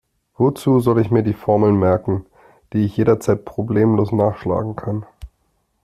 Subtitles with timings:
[0.35, 2.25] Wozu soll ich mir Formeln merken,
[2.73, 5.05] die ich jederzeit problemlos nachschlagen kann?